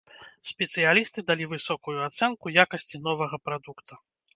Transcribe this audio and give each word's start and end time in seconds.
Спецыялісты 0.51 1.19
далі 1.29 1.49
высокую 1.53 1.97
ацэнку 2.09 2.59
якасці 2.67 3.07
новага 3.09 3.35
прадукта. 3.49 4.07